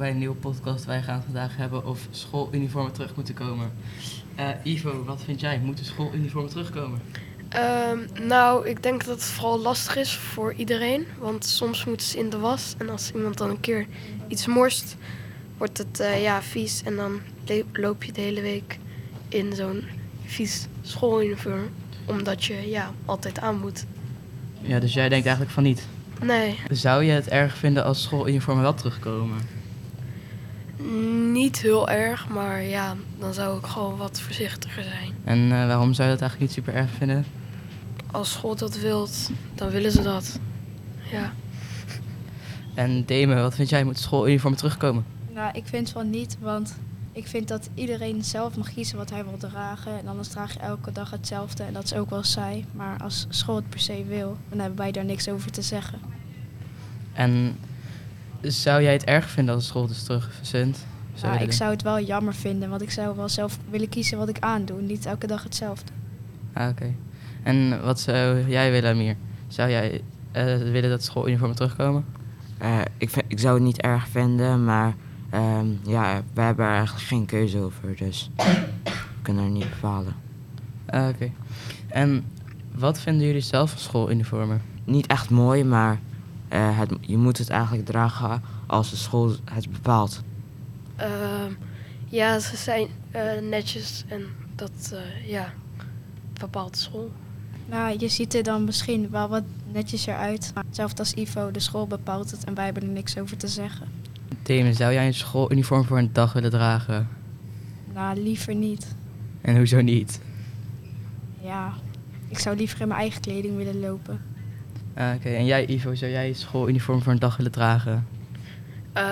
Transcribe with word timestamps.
een 0.00 0.18
nieuwe 0.18 0.34
podcast. 0.34 0.84
Wij 0.84 1.02
gaan 1.02 1.14
het 1.14 1.24
vandaag 1.24 1.56
hebben 1.56 1.86
of 1.86 2.06
schooluniformen 2.10 2.92
terug 2.92 3.16
moeten 3.16 3.34
komen. 3.34 3.72
Eh, 4.34 4.48
Ivo, 4.62 5.04
wat 5.04 5.22
vind 5.22 5.40
jij? 5.40 5.58
Moeten 5.58 5.84
schooluniformen 5.84 6.50
terugkomen? 6.50 7.00
Ehm, 7.48 7.98
nou, 8.26 8.68
ik 8.68 8.82
denk 8.82 9.04
dat 9.04 9.14
het 9.14 9.24
vooral 9.24 9.58
lastig 9.58 9.96
is 9.96 10.16
voor 10.16 10.54
iedereen. 10.54 11.06
Want 11.18 11.44
soms 11.44 11.84
moeten 11.84 12.06
ze 12.06 12.18
in 12.18 12.30
de 12.30 12.38
was. 12.38 12.74
En 12.78 12.88
als 12.88 13.12
iemand 13.14 13.38
dan 13.38 13.50
een 13.50 13.60
keer 13.60 13.86
iets 14.28 14.46
morst, 14.46 14.96
wordt 15.58 15.78
het 15.78 16.00
eh, 16.00 16.22
ja, 16.22 16.42
vies. 16.42 16.82
En 16.82 16.96
dan 16.96 17.20
loop 17.72 18.04
je 18.04 18.12
de 18.12 18.20
hele 18.20 18.40
week 18.40 18.78
in 19.28 19.52
zo'n 19.54 19.84
vies 20.24 20.66
schooluniform. 20.82 21.68
Omdat 22.06 22.44
je 22.44 22.68
ja, 22.70 22.92
altijd 23.04 23.38
aan 23.38 23.58
moet. 23.58 23.84
Ja, 24.60 24.78
dus 24.78 24.94
jij 24.94 25.08
denkt 25.08 25.24
eigenlijk 25.26 25.54
van 25.54 25.62
niet. 25.62 25.86
Nee, 26.22 26.58
Zou 26.70 27.04
je 27.04 27.12
het 27.12 27.28
erg 27.28 27.56
vinden 27.56 27.84
als 27.84 28.02
schooluniformen 28.02 28.62
wel 28.62 28.74
terugkomen? 28.74 29.38
Niet 31.32 31.60
heel 31.60 31.88
erg. 31.88 32.28
Maar 32.28 32.62
ja, 32.62 32.96
dan 33.18 33.34
zou 33.34 33.58
ik 33.58 33.66
gewoon 33.66 33.96
wat 33.96 34.20
voorzichtiger 34.20 34.82
zijn. 34.82 35.12
En 35.24 35.52
eh, 35.52 35.66
waarom 35.66 35.94
zou 35.94 36.08
je 36.08 36.14
dat 36.14 36.22
eigenlijk 36.22 36.40
niet 36.40 36.52
super 36.52 36.74
erg 36.74 36.90
vinden? 36.90 37.24
Als 38.10 38.32
school 38.32 38.56
dat 38.56 38.78
wilt, 38.78 39.30
dan 39.54 39.70
willen 39.70 39.92
ze 39.92 40.02
dat. 40.02 40.38
Ja. 41.10 41.32
En 42.74 43.04
Deme, 43.04 43.34
wat 43.34 43.54
vind 43.54 43.68
jij? 43.68 43.84
Moet 43.84 43.98
schooluniformen 43.98 44.58
terugkomen? 44.58 45.04
Nou, 45.32 45.50
ik 45.52 45.66
vind 45.66 45.90
van 45.90 46.10
niet, 46.10 46.36
want 46.40 46.76
ik 47.12 47.26
vind 47.26 47.48
dat 47.48 47.70
iedereen 47.74 48.24
zelf 48.24 48.56
mag 48.56 48.72
kiezen 48.72 48.96
wat 48.96 49.10
hij 49.10 49.24
wil 49.24 49.36
dragen. 49.36 49.98
En 49.98 50.08
anders 50.08 50.28
draag 50.28 50.52
je 50.52 50.58
elke 50.58 50.92
dag 50.92 51.10
hetzelfde 51.10 51.62
en 51.62 51.72
dat 51.72 51.84
is 51.84 51.94
ook 51.94 52.10
wel 52.10 52.22
saai. 52.22 52.64
Maar 52.72 53.02
als 53.02 53.26
school 53.28 53.56
het 53.56 53.68
per 53.68 53.80
se 53.80 54.04
wil, 54.08 54.36
dan 54.48 54.58
hebben 54.58 54.78
wij 54.78 54.92
daar 54.92 55.04
niks 55.04 55.28
over 55.28 55.50
te 55.50 55.62
zeggen. 55.62 55.98
En 57.12 57.56
zou 58.46 58.82
jij 58.82 58.92
het 58.92 59.04
erg 59.04 59.30
vinden 59.30 59.54
als 59.54 59.66
school 59.66 59.82
het 59.82 59.90
dus 59.90 60.02
terugzendt? 60.02 60.86
Ja, 61.14 61.38
ik 61.38 61.52
zou 61.52 61.70
het 61.70 61.82
wel 61.82 62.00
jammer 62.00 62.34
vinden, 62.34 62.68
want 62.68 62.82
ik 62.82 62.90
zou 62.90 63.16
wel 63.16 63.28
zelf 63.28 63.58
willen 63.70 63.88
kiezen 63.88 64.18
wat 64.18 64.28
ik 64.28 64.38
aandoe. 64.38 64.80
Niet 64.80 65.06
elke 65.06 65.26
dag 65.26 65.42
hetzelfde. 65.42 65.92
Ah, 66.52 66.68
oké. 66.68 66.94
En 67.42 67.82
wat 67.82 68.00
zou 68.00 68.48
jij 68.48 68.70
willen, 68.70 68.90
Amir? 68.90 69.16
Zou 69.48 69.70
jij 69.70 70.00
eh, 70.32 70.56
willen 70.56 70.90
dat 70.90 71.04
schooluniformen 71.04 71.56
terugkomen? 71.56 72.04
Eh, 72.58 72.80
ik, 72.98 73.10
vind, 73.10 73.24
ik 73.28 73.38
zou 73.38 73.54
het 73.54 73.62
niet 73.62 73.80
erg 73.80 74.08
vinden, 74.08 74.64
maar 74.64 74.94
ehm, 75.30 75.66
ja, 75.82 76.22
we 76.34 76.40
hebben 76.40 76.64
er 76.64 76.74
eigenlijk 76.74 77.06
geen 77.06 77.26
keuze 77.26 77.58
over, 77.58 77.96
dus 77.96 78.30
we 78.84 79.22
kunnen 79.22 79.44
er 79.44 79.50
niet 79.50 79.70
bepalen. 79.70 80.14
Ah, 80.86 81.08
oké. 81.08 81.30
En 81.88 82.24
wat 82.74 83.00
vinden 83.00 83.26
jullie 83.26 83.40
zelf 83.40 83.70
van 83.70 83.78
schooluniformen? 83.78 84.62
Niet 84.84 85.06
echt 85.06 85.30
mooi, 85.30 85.64
maar 85.64 86.00
eh, 86.54 86.78
het, 86.78 86.90
je 87.00 87.16
moet 87.16 87.38
het 87.38 87.48
eigenlijk 87.50 87.86
dragen 87.86 88.42
als 88.66 88.90
de 88.90 88.96
school 88.96 89.34
het 89.44 89.70
bepaalt. 89.70 90.22
Ehm, 90.96 91.52
ja, 92.08 92.38
ze 92.38 92.56
zijn 92.56 92.88
eh, 93.10 93.22
netjes 93.40 94.04
en 94.08 94.26
dat 94.54 94.92
eh, 94.92 95.28
ja, 95.28 95.52
bepaalt 96.40 96.74
de 96.74 96.80
school. 96.80 97.10
Nou, 97.66 97.96
je 97.98 98.08
ziet 98.08 98.34
er 98.34 98.42
dan 98.42 98.64
misschien 98.64 99.10
wel 99.10 99.28
wat 99.28 99.42
netjes 99.72 100.06
eruit. 100.06 100.52
Hetzelfde 100.66 100.98
als 100.98 101.14
Ivo, 101.14 101.50
de 101.50 101.60
school 101.60 101.86
bepaalt 101.86 102.30
het 102.30 102.44
en 102.44 102.54
wij 102.54 102.64
hebben 102.64 102.82
er 102.82 102.88
niks 102.88 103.18
over 103.18 103.36
te 103.36 103.48
zeggen. 103.48 103.88
Deme, 104.42 104.72
zou 104.72 104.92
jij 104.92 105.06
een 105.06 105.14
schooluniform 105.14 105.84
voor 105.84 105.98
een 105.98 106.12
dag 106.12 106.32
willen 106.32 106.50
dragen? 106.50 107.08
Nou, 107.94 108.20
liever 108.20 108.54
niet. 108.54 108.94
En 109.40 109.56
hoezo 109.56 109.80
niet? 109.80 110.20
Ja, 111.40 111.72
ik 112.28 112.38
zou 112.38 112.56
liever 112.56 112.80
in 112.80 112.88
mijn 112.88 113.00
eigen 113.00 113.20
kleding 113.20 113.56
willen 113.56 113.80
lopen. 113.80 114.20
Ah, 114.96 115.14
oké. 115.16 115.28
En 115.28 115.44
jij, 115.44 115.66
Ivo, 115.66 115.94
zou 115.94 116.10
jij 116.10 116.28
een 116.28 116.34
schooluniform 116.34 117.02
voor 117.02 117.12
een 117.12 117.18
dag 117.18 117.36
willen 117.36 117.52
dragen? 117.52 118.06
Eh, 118.92 119.02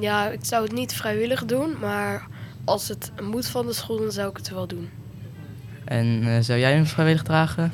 ja, 0.00 0.28
ik 0.28 0.38
zou 0.44 0.62
het 0.62 0.72
niet 0.72 0.92
vrijwillig 0.94 1.44
doen, 1.44 1.74
maar 1.80 2.26
als 2.64 2.88
het 2.88 3.12
moet 3.22 3.46
van 3.46 3.66
de 3.66 3.72
school, 3.72 3.98
dan 3.98 4.12
zou 4.12 4.30
ik 4.30 4.36
het 4.36 4.50
wel 4.50 4.66
doen. 4.66 4.88
En 5.84 6.22
eh, 6.26 6.40
zou 6.40 6.58
jij 6.58 6.72
hem 6.72 6.86
vrijwillig 6.86 7.22
dragen? 7.22 7.72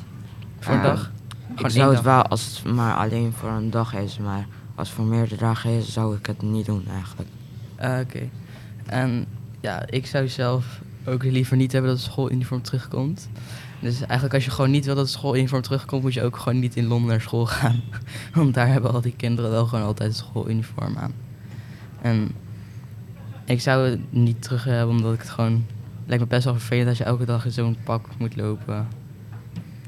Voor 0.59 0.73
een 0.73 0.79
Ah, 0.79 0.85
dag? 0.85 1.11
Ik 1.57 1.69
zou 1.69 1.85
het 1.95 2.03
dag. 2.03 2.13
wel 2.13 2.23
als 2.23 2.45
het 2.63 2.73
maar 2.73 2.95
alleen 2.95 3.33
voor 3.33 3.49
een 3.49 3.69
dag 3.69 3.93
is, 3.93 4.17
maar 4.17 4.45
als 4.75 4.87
het 4.87 4.97
voor 4.97 5.05
meerdere 5.05 5.35
dagen 5.41 5.69
is, 5.71 5.93
zou 5.93 6.15
ik 6.17 6.25
het 6.25 6.41
niet 6.41 6.65
doen 6.65 6.85
eigenlijk. 6.93 7.29
Ah, 7.75 7.99
oké. 7.99 8.29
En 8.85 9.25
ja, 9.59 9.83
ik 9.89 10.05
zou 10.05 10.27
zelf 10.27 10.79
ook 11.07 11.23
liever 11.23 11.57
niet 11.57 11.71
hebben 11.71 11.91
dat 11.91 11.99
het 11.99 12.11
schooluniform 12.11 12.61
terugkomt. 12.61 13.29
Dus 13.79 13.99
eigenlijk 13.99 14.33
als 14.33 14.45
je 14.45 14.51
gewoon 14.51 14.71
niet 14.71 14.85
wil 14.85 14.95
dat 14.95 15.03
het 15.03 15.13
schooluniform 15.13 15.61
terugkomt, 15.61 16.01
moet 16.01 16.13
je 16.13 16.23
ook 16.23 16.37
gewoon 16.37 16.59
niet 16.59 16.75
in 16.75 16.85
Londen 16.85 17.09
naar 17.09 17.21
school 17.21 17.45
gaan. 17.45 17.81
Want 18.33 18.53
daar 18.53 18.67
hebben 18.67 18.93
al 18.93 19.01
die 19.01 19.15
kinderen 19.15 19.51
wel 19.51 19.65
gewoon 19.65 19.85
altijd 19.85 20.09
het 20.09 20.17
schooluniform 20.17 20.97
aan. 20.97 21.13
En 22.01 22.31
ik 23.45 23.61
zou 23.61 23.89
het 23.89 23.99
niet 24.09 24.41
terug 24.41 24.63
hebben, 24.63 24.95
omdat 24.95 25.13
ik 25.13 25.19
het 25.19 25.29
gewoon... 25.29 25.53
Het 25.53 26.13
lijkt 26.13 26.23
me 26.23 26.29
best 26.29 26.43
wel 26.43 26.53
vervelend 26.53 26.87
als 26.87 26.97
je 26.97 27.03
elke 27.03 27.25
dag 27.25 27.45
in 27.45 27.51
zo'n 27.51 27.77
pak 27.83 28.07
moet 28.17 28.35
lopen. 28.35 28.87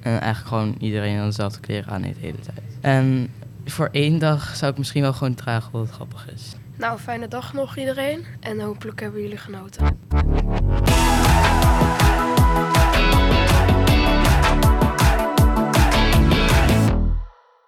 En 0.01 0.19
eigenlijk 0.19 0.47
gewoon 0.47 0.75
iedereen 0.79 1.17
dan 1.17 1.25
dezelfde 1.25 1.59
kleren 1.59 1.93
aan 1.93 2.01
heeft 2.01 2.19
de 2.19 2.25
hele 2.25 2.39
tijd. 2.39 2.61
En 2.81 3.29
voor 3.65 3.89
één 3.91 4.19
dag 4.19 4.55
zou 4.55 4.71
ik 4.71 4.77
misschien 4.77 5.01
wel 5.01 5.13
gewoon 5.13 5.35
dragen, 5.35 5.71
wat 5.71 5.89
grappig 5.89 6.31
is. 6.33 6.55
Nou, 6.77 6.99
fijne 6.99 7.27
dag 7.27 7.53
nog 7.53 7.77
iedereen 7.77 8.25
en 8.39 8.59
hopelijk 8.59 8.99
hebben 8.99 9.21
jullie 9.21 9.37
genoten. 9.37 9.99